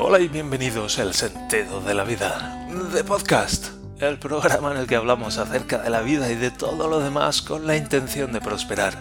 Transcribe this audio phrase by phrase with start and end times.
[0.00, 4.94] Hola y bienvenidos al Sentido de la Vida, de Podcast, el programa en el que
[4.94, 8.94] hablamos acerca de la vida y de todo lo demás con la intención de prosperar.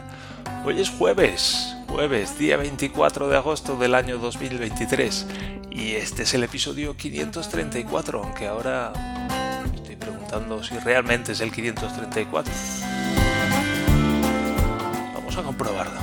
[0.66, 5.28] Hoy es jueves, jueves, día 24 de agosto del año 2023,
[5.70, 8.92] y este es el episodio 534, aunque ahora
[9.76, 12.52] estoy preguntando si realmente es el 534.
[15.14, 16.00] Vamos a comprobarlo.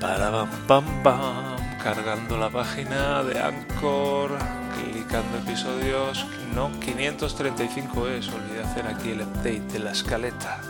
[0.00, 1.41] Para pam pam
[1.82, 4.30] cargando la página de Anchor,
[4.76, 6.24] clicando episodios.
[6.54, 10.60] No, 535 es, olvidé hacer aquí el update de la escaleta.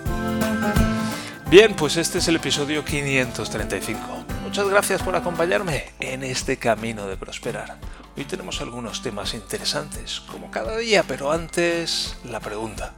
[1.51, 4.01] Bien, pues este es el episodio 535.
[4.43, 7.79] Muchas gracias por acompañarme en este camino de prosperar.
[8.17, 12.93] Hoy tenemos algunos temas interesantes, como cada día, pero antes la pregunta.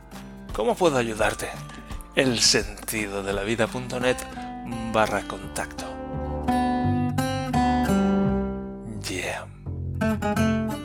[0.53, 1.48] ¿Cómo puedo ayudarte?
[2.15, 4.17] El sentido de la vida.net
[4.92, 6.04] barra contacto.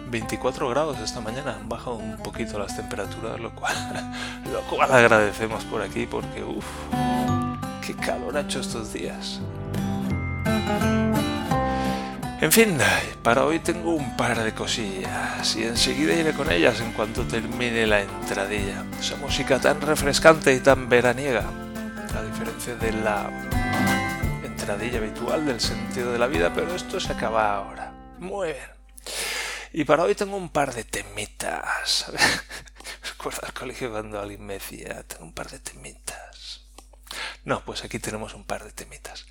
[0.10, 3.76] 24 grados esta mañana, han bajado un poquito las temperaturas, lo cual,
[4.52, 6.66] lo cual agradecemos por aquí porque, uff,
[7.86, 9.40] qué calor ha hecho estos días.
[12.42, 12.78] En fin,
[13.22, 17.86] para hoy tengo un par de cosillas y enseguida iré con ellas en cuanto termine
[17.86, 18.86] la entradilla.
[18.98, 21.44] Esa música tan refrescante y tan veraniega,
[22.18, 23.30] a diferencia de la
[24.42, 27.92] entradilla habitual del sentido de la vida, pero esto se acaba ahora.
[28.20, 28.79] Muy bien.
[29.72, 32.12] Y para hoy tengo un par de temitas.
[33.12, 36.66] Recuerdo al colegio cuando alguien me decía, tengo un par de temitas.
[37.44, 39.28] No, pues aquí tenemos un par de temitas.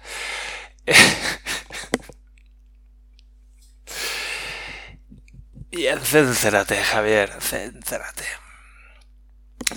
[5.71, 8.25] y céntrate, Javier, céntrate.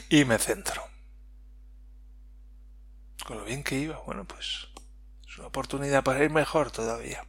[0.09, 0.87] Y me centro.
[3.25, 4.67] Con lo bien que iba, bueno, pues
[5.27, 7.25] es una oportunidad para ir mejor todavía.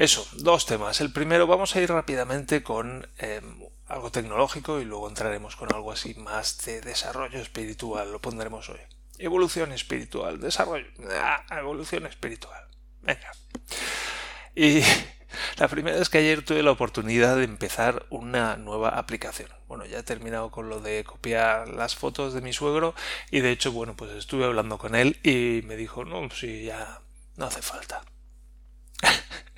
[0.00, 1.02] Eso, dos temas.
[1.02, 5.92] El primero, vamos a ir rápidamente con em, algo tecnológico y luego entraremos con algo
[5.92, 8.10] así más de desarrollo espiritual.
[8.10, 8.80] Lo pondremos hoy.
[9.18, 10.86] Evolución espiritual, desarrollo.
[11.10, 12.66] Ah, evolución espiritual.
[13.02, 13.30] Venga.
[14.54, 14.80] Y
[15.58, 19.50] la primera es que ayer tuve la oportunidad de empezar una nueva aplicación.
[19.68, 22.94] Bueno, ya he terminado con lo de copiar las fotos de mi suegro
[23.30, 27.02] y de hecho, bueno, pues estuve hablando con él y me dijo, no, sí, ya
[27.36, 28.00] no hace falta.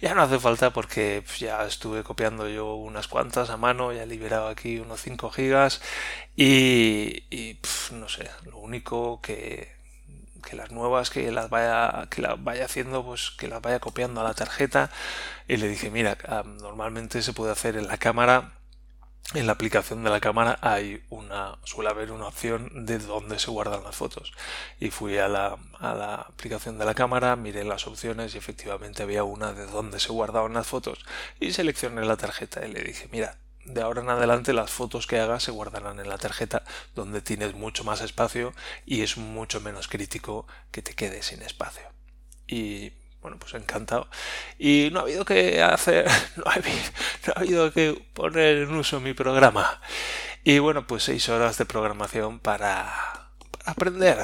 [0.00, 4.02] Ya no hace falta porque pues, ya estuve copiando yo unas cuantas a mano, ya
[4.02, 5.80] he liberado aquí unos 5 gigas
[6.36, 7.22] y,
[7.92, 9.74] no sé, lo único que,
[10.44, 14.20] que las nuevas que las vaya que las vaya haciendo pues que las vaya copiando
[14.20, 14.90] a la tarjeta.
[15.48, 16.16] Y le dije mira
[16.60, 18.55] normalmente se puede hacer en la cámara
[19.34, 23.50] en la aplicación de la cámara hay una suele haber una opción de dónde se
[23.50, 24.32] guardan las fotos.
[24.78, 29.02] Y fui a la, a la aplicación de la cámara miré las opciones y efectivamente
[29.02, 31.04] había una de dónde se guardaban las fotos
[31.40, 35.18] y seleccioné la tarjeta y le dije mira de ahora en adelante las fotos que
[35.18, 36.62] hagas se guardarán en la tarjeta
[36.94, 38.54] donde tienes mucho más espacio
[38.86, 41.82] y es mucho menos crítico que te quedes sin espacio
[42.46, 42.92] y
[43.26, 44.06] bueno, pues encantado.
[44.56, 46.06] Y no ha habido que hacer,
[46.36, 49.80] no ha habido, que poner en uso mi programa.
[50.44, 53.32] Y bueno, pues seis horas de programación para,
[53.64, 54.16] aprender,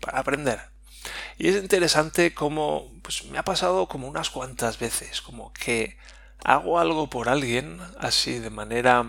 [0.00, 0.58] para aprender.
[1.36, 5.98] Y es interesante como, pues me ha pasado como unas cuantas veces, como que
[6.42, 9.04] hago algo por alguien, así de manera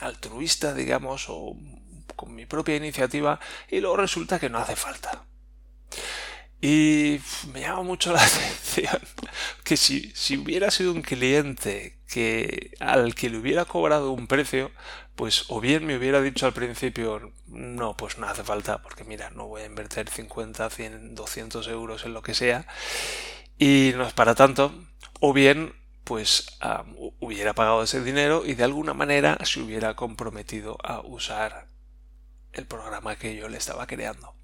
[0.00, 1.54] altruista, digamos, o
[2.16, 5.26] con mi propia iniciativa, y luego resulta que no hace falta.
[6.60, 7.20] Y
[7.52, 9.00] me llama mucho la atención
[9.64, 14.70] que si, si hubiera sido un cliente que al que le hubiera cobrado un precio,
[15.16, 19.30] pues o bien me hubiera dicho al principio, no, pues no hace falta, porque mira,
[19.30, 22.66] no voy a invertir 50, 100, 200 euros en lo que sea,
[23.58, 24.72] y no es para tanto,
[25.20, 25.74] o bien
[26.04, 26.46] pues
[27.18, 31.66] hubiera pagado ese dinero y de alguna manera se hubiera comprometido a usar
[32.60, 34.34] el programa que yo le estaba creando.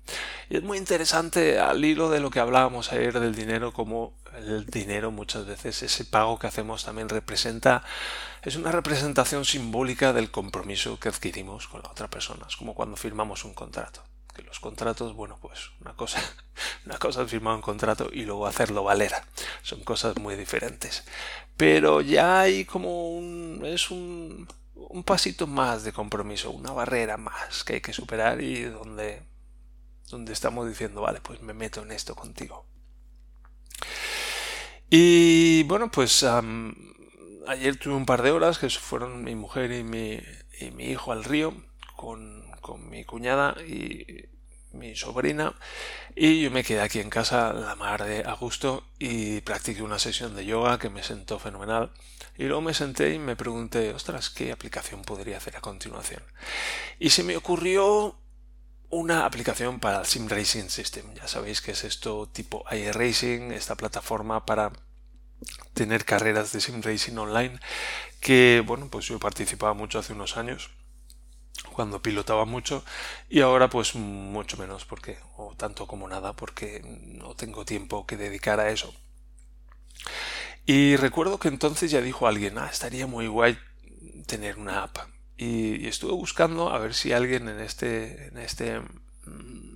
[0.50, 4.66] Y es muy interesante al hilo de lo que hablábamos ayer del dinero, como el
[4.66, 7.84] dinero muchas veces, ese pago que hacemos también representa,
[8.42, 12.46] es una representación simbólica del compromiso que adquirimos con la otra persona.
[12.48, 14.02] Es como cuando firmamos un contrato.
[14.34, 16.18] Que los contratos, bueno, pues una cosa,
[16.86, 19.12] una cosa es firmar un contrato y luego hacerlo valer.
[19.62, 21.04] Son cosas muy diferentes.
[21.56, 23.20] Pero ya hay como
[23.62, 24.48] es un,
[24.90, 29.22] un pasito más de compromiso, una barrera más que hay que superar y donde
[30.12, 32.66] donde estamos diciendo, vale, pues me meto en esto contigo.
[34.90, 40.20] Y bueno, pues ayer tuve un par de horas que fueron mi mujer y mi,
[40.60, 41.54] y mi hijo al río
[41.96, 44.28] con, con mi cuñada y
[44.72, 45.54] mi sobrina
[46.14, 49.98] y yo me quedé aquí en casa la mar de a gusto y practiqué una
[49.98, 51.90] sesión de yoga que me sentó fenomenal.
[52.36, 56.22] Y luego me senté y me pregunté ostras qué aplicación podría hacer a continuación
[56.98, 58.16] y se me ocurrió
[58.88, 61.14] una aplicación para el Sim Racing System.
[61.14, 64.72] Ya sabéis que es esto tipo iRacing esta plataforma para
[65.74, 67.58] tener carreras de sim racing online
[68.20, 70.70] que bueno pues yo participaba mucho hace unos años
[71.72, 72.84] cuando pilotaba mucho
[73.28, 78.16] y ahora pues mucho menos porque o tanto como nada porque no tengo tiempo que
[78.16, 78.94] dedicar a eso.
[80.66, 83.58] Y recuerdo que entonces ya dijo alguien ah estaría muy guay
[84.26, 84.98] tener una app
[85.36, 88.80] y, estuve buscando a ver si alguien en este en este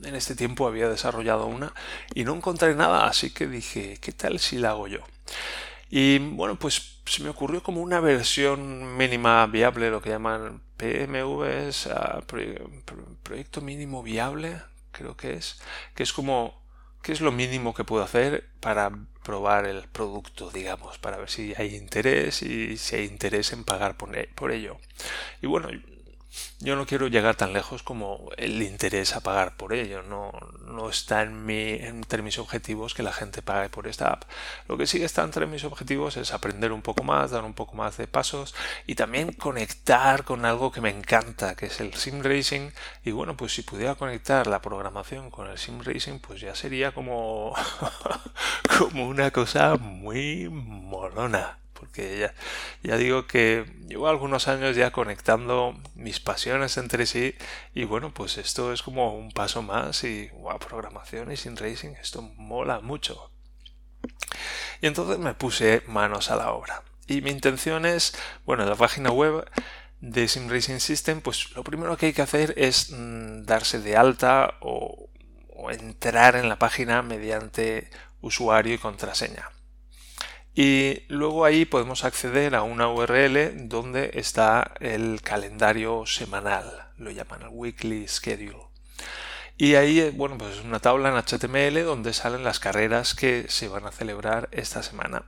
[0.04, 1.72] en este tiempo había desarrollado una
[2.14, 5.00] y no encontré nada así que dije qué tal si la hago yo
[5.90, 11.72] y bueno, pues se me ocurrió como una versión mínima viable, lo que llaman PMV,
[13.22, 14.60] Proyecto Mínimo Viable,
[14.92, 15.60] creo que es,
[15.94, 16.60] que es como,
[17.02, 18.90] ¿qué es lo mínimo que puedo hacer para
[19.22, 23.96] probar el producto, digamos, para ver si hay interés y si hay interés en pagar
[23.96, 24.78] por ello?
[25.40, 25.68] Y bueno,
[26.60, 30.02] yo no quiero llegar tan lejos como el interés a pagar por ello.
[30.02, 30.32] No,
[30.66, 34.24] no está en, mi, entre mis objetivos que la gente pague por esta app.
[34.68, 37.76] Lo que sí está entre mis objetivos es aprender un poco más, dar un poco
[37.76, 38.54] más de pasos
[38.86, 42.70] y también conectar con algo que me encanta, que es el sim racing.
[43.04, 46.92] Y bueno, pues si pudiera conectar la programación con el sim racing, pues ya sería
[46.92, 47.54] como,
[48.78, 52.34] como una cosa muy molona porque ya,
[52.82, 57.34] ya digo que llevo algunos años ya conectando mis pasiones entre sí
[57.74, 61.90] y bueno, pues esto es como un paso más y wow, programación y sin racing,
[62.00, 63.30] esto mola mucho.
[64.80, 66.82] Y entonces me puse manos a la obra.
[67.06, 69.48] Y mi intención es, bueno, en la página web
[70.00, 73.96] de Sim Racing System, pues lo primero que hay que hacer es mm, darse de
[73.96, 75.08] alta o
[75.70, 77.90] entrar en la página mediante
[78.20, 79.50] usuario y contraseña.
[80.58, 87.42] Y luego ahí podemos acceder a una URL donde está el calendario semanal, lo llaman
[87.42, 88.62] el weekly schedule.
[89.58, 93.44] Y ahí, eh, bueno, pues es una tabla en HTML donde salen las carreras que
[93.50, 95.24] se van a celebrar esta semana.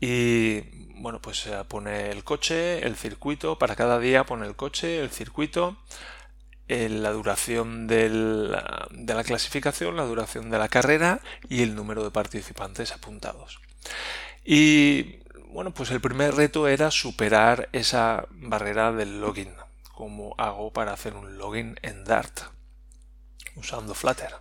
[0.00, 0.62] Y
[1.00, 5.10] bueno, pues se pone el coche, el circuito, para cada día pone el coche, el
[5.10, 5.76] circuito,
[6.66, 12.90] la duración de la clasificación, la duración de la carrera y el número de participantes
[12.90, 13.60] apuntados.
[14.50, 15.18] Y
[15.50, 19.52] bueno, pues el primer reto era superar esa barrera del login.
[19.92, 22.40] como hago para hacer un login en Dart?
[23.56, 24.34] Usando Flutter.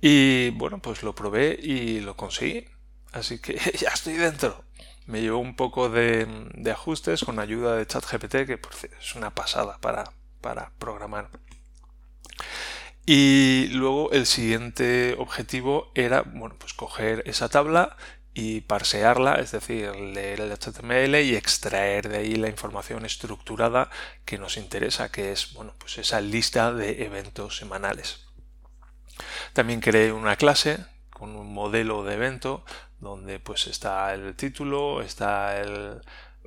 [0.00, 2.66] Y bueno, pues lo probé y lo conseguí.
[3.12, 4.64] Así que ya estoy dentro.
[5.06, 6.26] Me llevó un poco de,
[6.72, 8.58] ajustes con ayuda de ChatGPT, que
[9.00, 10.02] es una pasada para,
[10.40, 11.30] para programar.
[13.06, 17.96] Y luego el siguiente objetivo era, bueno, pues coger esa tabla
[18.34, 23.90] y parsearla, es decir, leer el HTML y extraer de ahí la información estructurada
[24.24, 28.24] que nos interesa, que es bueno, pues esa lista de eventos semanales.
[29.52, 32.64] También creé una clase con un modelo de evento
[33.00, 36.00] donde pues está el título, está el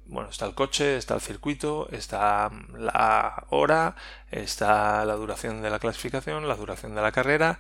[0.08, 3.96] bueno, está el coche, está el circuito, está la hora,
[4.30, 7.60] está la duración de la clasificación, la duración de la carrera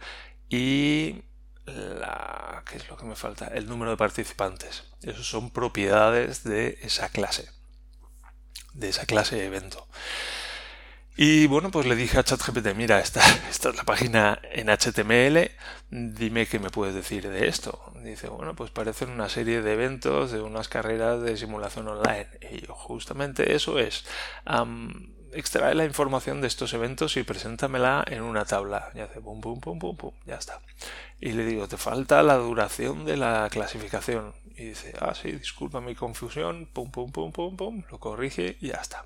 [0.49, 1.23] y
[1.65, 3.47] la, ¿qué es lo que me falta?
[3.47, 4.83] El número de participantes.
[5.01, 7.49] Esos son propiedades de esa clase,
[8.73, 9.87] de esa clase de evento.
[11.17, 15.49] Y bueno, pues le dije a ChatGPT, mira, esta, esta es la página en HTML,
[15.89, 17.93] dime qué me puedes decir de esto.
[18.03, 22.27] Dice, bueno, pues parecen una serie de eventos de unas carreras de simulación online.
[22.51, 24.05] Y yo, justamente eso es
[25.35, 28.91] extrae la información de estos eventos y preséntamela en una tabla.
[28.95, 30.61] Y hace pum, pum, pum, pum, pum, ya está.
[31.19, 34.33] Y le digo, te falta la duración de la clasificación.
[34.57, 38.69] Y dice, ah, sí, disculpa mi confusión, pum, pum, pum, pum, pum, lo corrige y
[38.69, 39.03] ya está.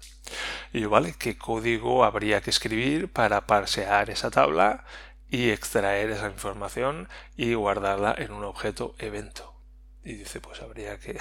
[0.71, 4.85] Y yo, vale, ¿qué código habría que escribir para parsear esa tabla
[5.27, 9.55] y extraer esa información y guardarla en un objeto evento?
[10.03, 11.17] Y dice, pues habría que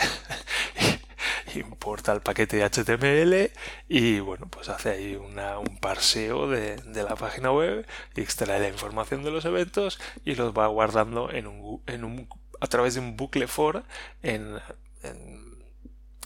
[1.55, 3.51] importa el paquete HTML
[3.89, 9.23] y bueno, pues hace ahí un parseo de, la página web y extrae la información
[9.23, 12.29] de los eventos y los va guardando en un, en un,
[12.61, 13.85] a través de un bucle for
[14.23, 14.59] en,
[15.03, 15.49] en,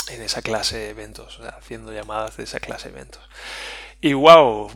[0.09, 3.23] esa clase de eventos, haciendo llamadas de esa clase de eventos.
[4.01, 4.71] Y wow,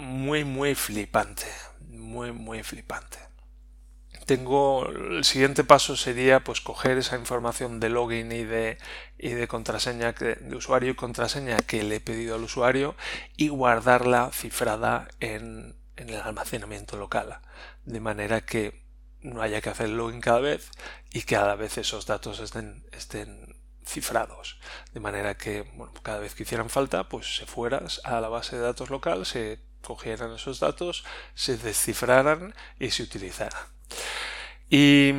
[0.00, 1.46] muy, muy flipante,
[1.88, 3.29] muy, muy flipante
[4.30, 8.78] tengo el siguiente paso sería pues coger esa información de login y de,
[9.18, 12.94] y de contraseña de usuario y contraseña que le he pedido al usuario
[13.36, 17.40] y guardarla cifrada en, en el almacenamiento local,
[17.84, 18.84] de manera que
[19.20, 20.70] no haya que hacer login cada vez
[21.12, 24.60] y que cada vez esos datos estén, estén cifrados.
[24.94, 25.68] De manera que,
[26.04, 29.58] cada vez que hicieran falta, pues se fueras a la base de datos local, se
[29.82, 31.02] cogieran esos datos,
[31.34, 33.80] se descifraran y se utilizaran.
[34.70, 35.12] Y,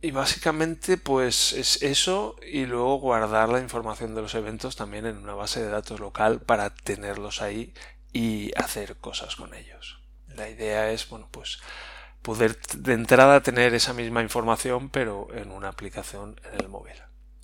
[0.00, 5.16] y básicamente pues es eso y luego guardar la información de los eventos también en
[5.18, 7.74] una base de datos local para tenerlos ahí
[8.12, 10.00] y hacer cosas con ellos.
[10.28, 11.58] La idea es, bueno, pues
[12.22, 16.94] poder de entrada tener esa misma información pero en una aplicación en el móvil.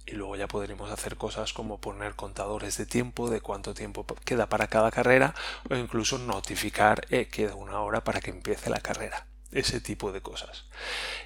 [0.06, 4.48] Y luego ya podremos hacer cosas como poner contadores de tiempo, de cuánto tiempo queda
[4.48, 5.34] para cada carrera
[5.68, 9.26] o incluso notificar eh, queda una hora para que empiece la carrera.
[9.54, 10.64] Ese tipo de cosas.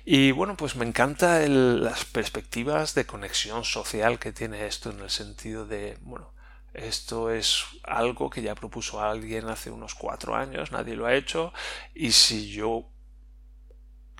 [0.05, 5.09] Y bueno, pues me encanta las perspectivas de conexión social que tiene esto en el
[5.09, 6.31] sentido de, bueno,
[6.75, 11.55] esto es algo que ya propuso alguien hace unos cuatro años, nadie lo ha hecho,
[11.95, 12.91] y si yo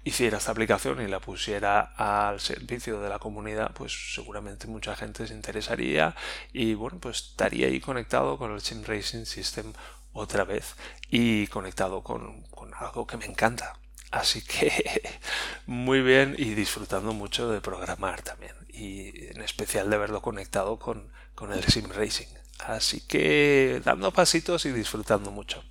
[0.05, 5.27] hiciera esta aplicación y la pusiera al servicio de la comunidad, pues seguramente mucha gente
[5.27, 6.15] se interesaría
[6.53, 9.73] y bueno, pues estaría ahí conectado con el Sim Racing System
[10.13, 10.77] otra vez
[11.11, 12.47] y conectado con,
[12.79, 13.79] algo que me encanta.
[14.11, 15.03] Así que
[15.67, 21.11] muy bien y disfrutando mucho de programar también y en especial de verlo conectado con,
[21.35, 22.29] con el Sim Racing.
[22.61, 25.63] Así que dando pasitos y disfrutando mucho.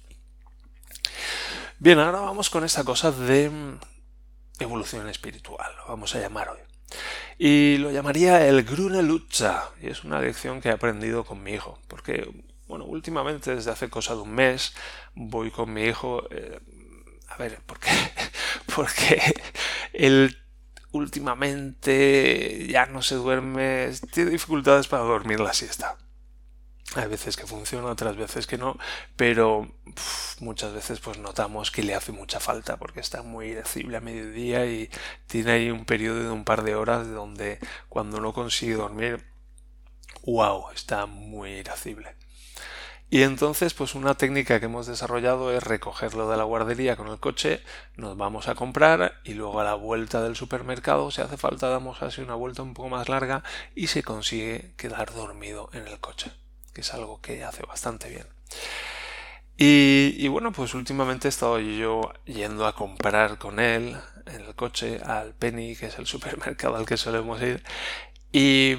[1.80, 3.52] Bien, ahora vamos con esta cosa de
[4.60, 6.60] evolución espiritual, lo vamos a llamar hoy.
[7.38, 11.52] Y lo llamaría el Grune Lucha, y es una lección que he aprendido con mi
[11.52, 12.28] hijo, porque,
[12.68, 14.74] bueno, últimamente, desde hace cosa de un mes,
[15.14, 16.24] voy con mi hijo.
[16.32, 16.60] Eh,
[17.28, 17.92] a ver, ¿por qué?
[18.76, 19.22] Porque
[19.94, 20.38] él
[20.92, 25.98] últimamente ya no se duerme, tiene dificultades para dormir la siesta.
[26.96, 28.78] Hay veces que funciona, otras veces que no,
[29.18, 29.70] pero
[30.40, 34.66] muchas veces pues notamos que le hace mucha falta porque está muy irascible a mediodía
[34.66, 34.90] y
[35.28, 37.60] tiene ahí un periodo de un par de horas donde
[37.90, 39.26] cuando no consigue dormir,
[40.26, 42.16] wow, está muy irascible.
[43.10, 47.20] Y entonces, pues una técnica que hemos desarrollado es recogerlo de la guardería con el
[47.20, 47.62] coche,
[47.96, 52.02] nos vamos a comprar y luego a la vuelta del supermercado, si hace falta, damos
[52.02, 53.44] así una vuelta un poco más larga
[53.76, 56.32] y se consigue quedar dormido en el coche
[56.78, 58.28] que es algo que hace bastante bien.
[59.58, 63.98] Y, bueno, pues últimamente he estado yo yendo a comprar con él
[64.28, 67.64] en el coche al Penny, que es el supermercado al que solemos ir.
[68.32, 68.76] Y,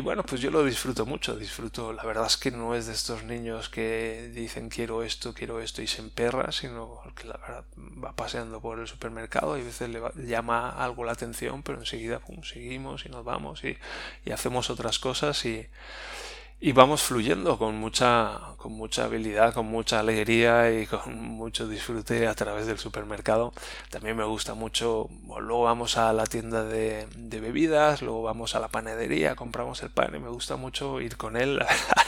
[0.00, 1.92] bueno, pues yo lo disfruto mucho, disfruto.
[1.92, 5.82] La verdad es que no es de estos niños que dicen quiero esto, quiero esto
[5.82, 9.90] y se emperra, sino que la verdad va paseando por el supermercado y a veces
[9.90, 15.44] le llama algo la atención, pero enseguida seguimos y nos vamos y hacemos otras cosas
[15.44, 15.66] y,
[16.58, 22.26] y vamos fluyendo con mucha, con mucha habilidad, con mucha alegría y con mucho disfrute
[22.26, 23.52] a través del supermercado.
[23.90, 28.68] También me gusta mucho, luego vamos a la tienda de, bebidas, luego vamos a la
[28.68, 31.60] panadería, compramos el pan y me gusta mucho ir con él,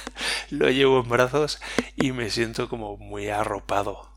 [0.50, 1.60] lo llevo en brazos
[1.96, 4.08] y me siento como muy arropado.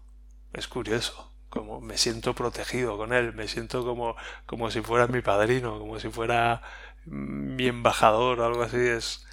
[0.53, 5.21] Es curioso como me siento protegido con él, me siento como, como si fuera mi
[5.21, 6.61] padrino, como si fuera
[7.05, 9.25] mi embajador o algo así, es,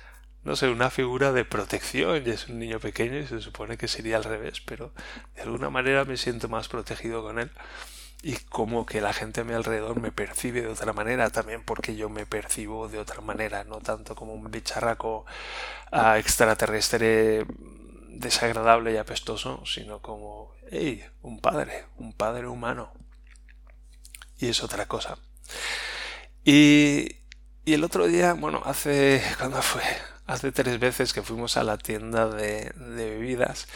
[0.45, 2.23] no sé, una figura de protección.
[2.26, 4.92] Y es un niño pequeño y se supone que sería al revés, pero
[5.35, 7.50] de alguna manera me siento más protegido con él.
[8.23, 11.95] Y como que la gente a mi alrededor me percibe de otra manera, también porque
[11.95, 15.25] yo me percibo de otra manera, no tanto como un bicharraco
[15.92, 17.47] ah, extraterrestre
[18.09, 22.92] desagradable y apestoso, sino como, hey, un padre, un padre humano.
[24.38, 25.18] Y es otra cosa.
[26.45, 27.16] Y,
[27.64, 29.83] y el otro día, bueno, hace, ¿cuándo fue?
[30.28, 33.66] Hace tres veces que fuimos a la tienda de, bebidas,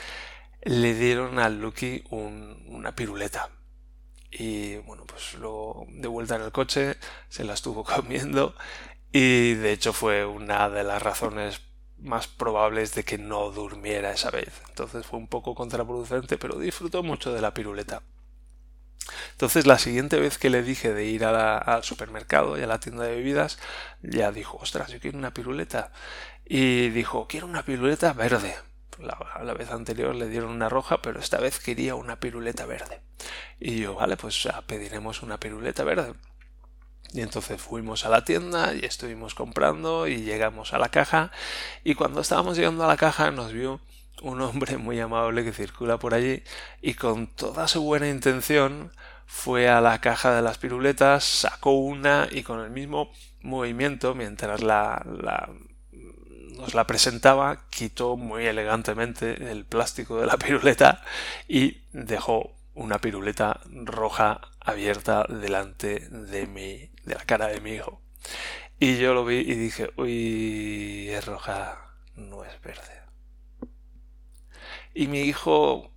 [0.63, 3.51] le dieron a Lucky una piruleta.
[4.31, 6.97] Y bueno, pues luego de vuelta en el coche
[7.29, 8.55] se la estuvo comiendo
[9.11, 11.63] y de hecho fue una de las razones
[11.99, 14.63] más probables de que no durmiera esa vez.
[14.69, 18.03] Entonces fue un poco contraproducente, pero disfrutó mucho de la piruleta.
[19.33, 23.05] Entonces la siguiente vez que le dije de ir al supermercado y a la tienda
[23.05, 23.59] de bebidas,
[24.03, 25.93] ya dijo, ostras, yo quiero una piruleta
[26.45, 28.55] y dijo, quiero una piruleta verde.
[28.99, 33.01] La, la, vez anterior le dieron una roja, pero esta vez quería una piruleta verde.
[33.59, 36.13] Y yo, vale, pues pediremos una piruleta verde.
[37.13, 41.31] Y entonces fuimos a la tienda y estuvimos comprando y llegamos a la caja
[41.85, 43.81] y cuando estábamos llegando a la caja nos vio
[44.23, 46.43] un hombre muy amable que circula por allí
[46.81, 48.93] y con toda su buena intención
[49.35, 53.11] fue a la caja de las piruletas, sacó una y con el mismo
[53.41, 55.49] movimiento mientras la, la
[56.59, 61.03] nos la presentaba, quitó muy elegantemente el plástico de la piruleta
[61.49, 68.03] y dejó una piruleta roja abierta delante de mi, de la cara de mi hijo.
[68.79, 73.01] Y yo lo vi y dije, uy, es roja, no es verde.
[74.93, 75.92] Y mi hijo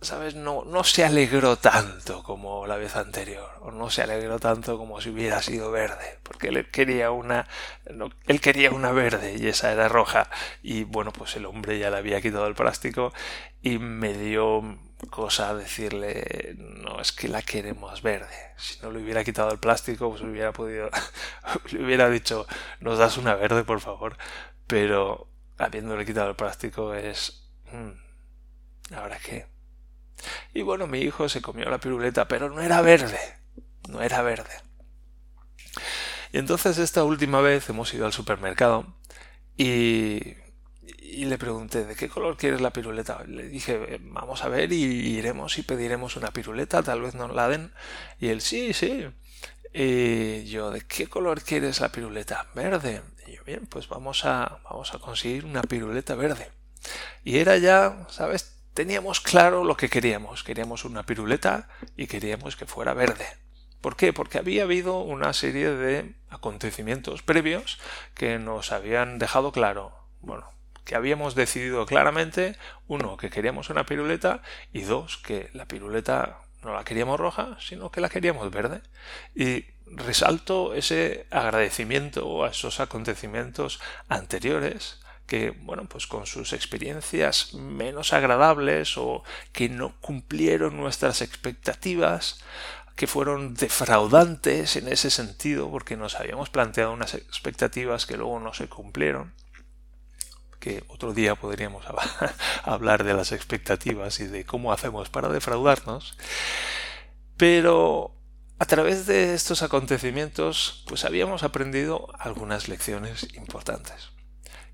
[0.00, 0.34] ¿sabes?
[0.34, 5.00] No, no se alegró tanto como la vez anterior, o no se alegró tanto como
[5.00, 7.48] si hubiera sido verde, porque él quería una,
[8.26, 10.30] él quería una verde y esa era roja,
[10.62, 13.12] y bueno, pues el hombre ya le había quitado el plástico
[13.62, 14.62] y me dio
[15.10, 18.52] cosa decirle, no, es que la queremos verde.
[18.56, 20.90] Si no le hubiera quitado el plástico, pues hubiera podido,
[21.72, 22.46] le hubiera dicho,
[22.80, 24.16] nos das una verde, por favor,
[24.66, 29.46] pero habiéndole quitado el plástico es, mm, ¿ahora qué?
[30.54, 33.18] Y bueno, mi hijo se comió la piruleta, pero no era verde,
[33.88, 34.50] no era verde.
[36.32, 38.94] Y entonces esta última vez hemos ido al supermercado
[39.56, 40.34] y,
[40.82, 43.24] y le pregunté, ¿de qué color quieres la piruleta?
[43.26, 47.48] Le dije, vamos a ver y iremos y pediremos una piruleta, tal vez nos la
[47.48, 47.72] den.
[48.20, 49.08] Y él, sí, sí.
[49.72, 52.46] Y yo, ¿de qué color quieres la piruleta?
[52.54, 53.02] Verde.
[53.26, 56.50] Y yo, bien, pues vamos a, vamos a conseguir una piruleta verde.
[57.24, 58.57] Y era ya, ¿sabes?
[58.78, 60.44] Teníamos claro lo que queríamos.
[60.44, 63.26] Queríamos una piruleta y queríamos que fuera verde.
[63.80, 64.12] ¿Por qué?
[64.12, 67.80] Porque había habido una serie de acontecimientos previos
[68.14, 70.48] que nos habían dejado claro, bueno,
[70.84, 72.56] que habíamos decidido claramente,
[72.86, 74.42] uno, que queríamos una piruleta
[74.72, 78.82] y dos, que la piruleta no la queríamos roja, sino que la queríamos verde.
[79.34, 88.14] Y resalto ese agradecimiento a esos acontecimientos anteriores que, bueno, pues con sus experiencias menos
[88.14, 92.42] agradables o que no cumplieron nuestras expectativas,
[92.96, 98.54] que fueron defraudantes en ese sentido, porque nos habíamos planteado unas expectativas que luego no
[98.54, 99.34] se cumplieron,
[100.60, 101.84] que otro día podríamos
[102.64, 106.16] hablar de las expectativas y de cómo hacemos para defraudarnos,
[107.36, 108.14] pero
[108.58, 114.17] a través de estos acontecimientos, pues habíamos aprendido algunas lecciones importantes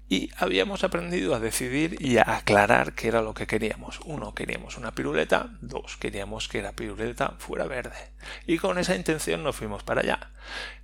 [0.08, 4.00] y habíamos aprendido a decidir y a aclarar qué era lo que queríamos.
[4.04, 8.12] Uno, queríamos una piruleta, dos, queríamos que la piruleta fuera verde.
[8.46, 10.30] Y con esa intención nos fuimos para allá.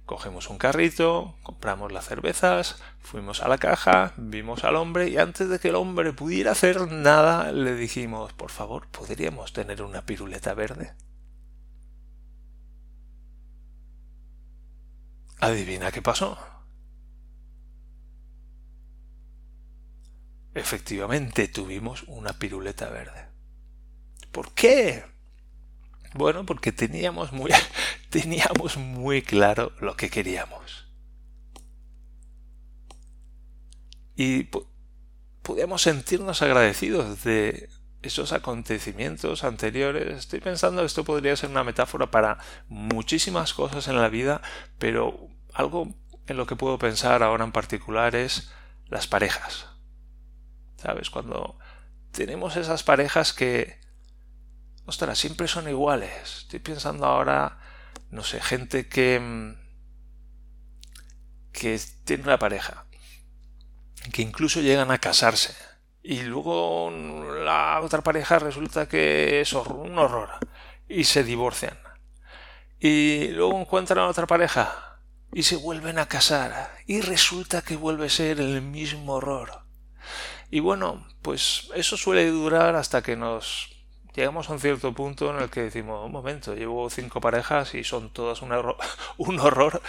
[0.07, 5.49] Cogemos un carrito, compramos las cervezas, fuimos a la caja, vimos al hombre y antes
[5.49, 10.55] de que el hombre pudiera hacer nada le dijimos, por favor, ¿podríamos tener una piruleta
[10.55, 10.95] verde?
[15.41, 16.39] Adivina qué pasó.
[20.55, 23.27] Efectivamente tuvimos una piruleta verde.
[24.33, 25.05] ¿Por qué?
[26.15, 27.51] Bueno, porque teníamos muy,
[28.11, 30.89] teníamos muy claro lo que queríamos.
[34.17, 34.49] Y
[35.43, 37.71] podíamos sentirnos agradecidos de
[38.03, 40.19] esos acontecimientos anteriores.
[40.19, 44.43] Estoy pensando que esto podría ser una metáfora para muchísimas cosas en la vida,
[44.79, 45.95] pero algo
[46.27, 48.53] en lo que puedo pensar ahora en particular es
[48.89, 49.70] las parejas.
[50.81, 51.11] ¿Sabes?
[51.11, 51.59] Cuando
[52.11, 53.79] tenemos esas parejas que,
[54.87, 56.39] ostras, siempre son iguales.
[56.39, 57.59] Estoy pensando ahora,
[58.11, 59.55] no sé, gente que, mm,
[61.53, 62.87] que tiene una pareja,
[64.13, 65.55] que incluso llegan a casarse.
[66.03, 70.31] Y luego la otra pareja resulta que es un horror.
[70.89, 71.79] Y se divorcian.
[72.79, 75.03] Y luego encuentran a otra pareja.
[75.33, 76.75] Y se vuelven a casar.
[76.87, 79.70] Y resulta que vuelve a ser el mismo horror.
[80.51, 83.71] Y bueno, pues eso suele durar hasta que nos
[84.15, 87.85] llegamos a un cierto punto en el que decimos, un momento, llevo cinco parejas y
[87.85, 88.77] son todas un, horror,
[89.17, 89.81] un horror.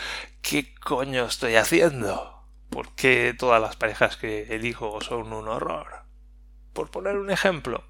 [0.42, 2.44] ¿Qué coño estoy haciendo?
[2.70, 6.04] ¿Por qué todas las parejas que elijo son un horror?
[6.74, 7.84] Por poner un ejemplo.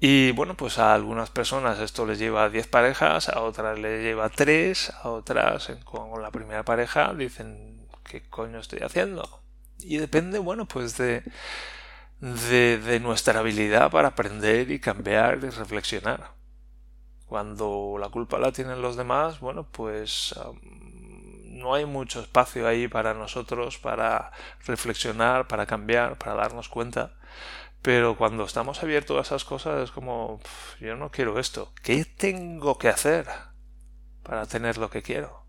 [0.00, 4.28] Y bueno, pues a algunas personas esto les lleva 10 parejas, a otras les lleva
[4.28, 9.45] 3, a otras con la primera pareja dicen, ¿qué coño estoy haciendo?
[9.80, 11.22] Y depende, bueno, pues de,
[12.20, 16.32] de, nuestra habilidad para aprender y cambiar y reflexionar.
[17.26, 20.34] Cuando la culpa la tienen los demás, bueno, pues
[21.56, 24.30] no hay mucho espacio ahí para nosotros para
[24.66, 27.14] reflexionar, para cambiar, para darnos cuenta.
[27.82, 30.40] Pero cuando estamos abiertos a esas cosas es como,
[30.80, 31.72] yo no quiero esto.
[31.82, 33.26] ¿Qué tengo que hacer
[34.22, 35.46] para tener lo que quiero?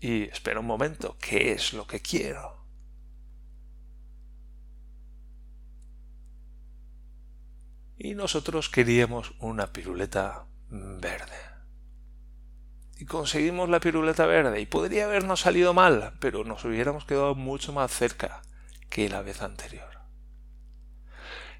[0.00, 2.63] Y espera un momento, ¿qué es lo que quiero?
[8.04, 11.38] Y nosotros queríamos una piruleta verde.
[12.98, 17.72] Y conseguimos la piruleta verde y podría habernos salido mal, pero nos hubiéramos quedado mucho
[17.72, 18.42] más cerca.
[18.90, 19.88] que la vez anterior.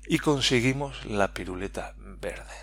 [0.06, 2.54] Y conseguimos la piruleta verde.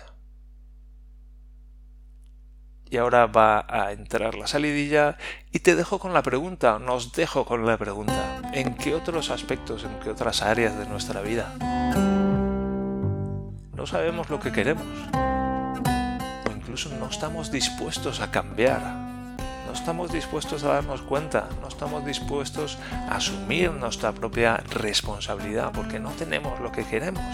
[2.88, 5.18] Y ahora va a entrar la salidilla
[5.50, 9.82] y te dejo con la pregunta, nos dejo con la pregunta, ¿en qué otros aspectos,
[9.82, 12.21] en qué otras áreas de nuestra vida
[13.82, 14.86] no sabemos lo que queremos?
[16.48, 22.06] O incluso no estamos dispuestos a cambiar, no estamos dispuestos a darnos cuenta, no estamos
[22.06, 22.78] dispuestos
[23.10, 27.24] a asumir nuestra propia responsabilidad porque no tenemos lo que queremos.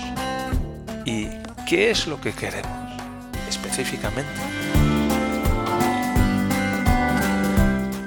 [1.05, 1.29] ¿Y
[1.69, 2.97] qué es lo que queremos
[3.47, 4.33] específicamente?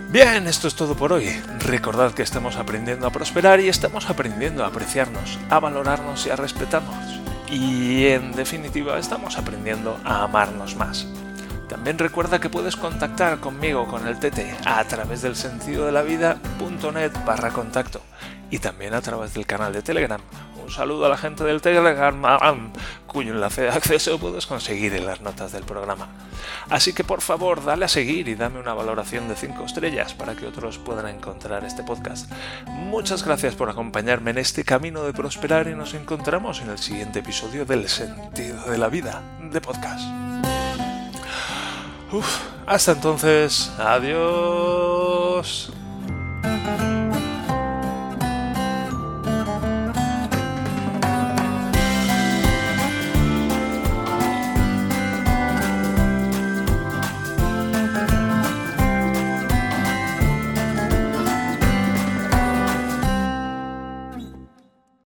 [0.10, 1.30] Bien, esto es todo por hoy.
[1.60, 6.36] Recordad que estamos aprendiendo a prosperar y estamos aprendiendo a apreciarnos, a valorarnos y a
[6.36, 7.31] respetarnos.
[7.52, 11.06] Y en definitiva, estamos aprendiendo a amarnos más.
[11.68, 16.02] También recuerda que puedes contactar conmigo con el TT a través del sentido de la
[16.02, 18.02] vida.net barra contacto
[18.50, 20.22] y también a través del canal de Telegram
[20.72, 22.72] saludo a la gente del Telegram,
[23.06, 26.08] cuyo enlace de acceso puedes conseguir en las notas del programa.
[26.70, 30.36] Así que por favor, dale a seguir y dame una valoración de 5 estrellas para
[30.36, 32.32] que otros puedan encontrar este podcast.
[32.68, 37.20] Muchas gracias por acompañarme en este camino de prosperar y nos encontramos en el siguiente
[37.20, 40.02] episodio del sentido de la vida de podcast.
[42.66, 45.72] hasta entonces, adiós.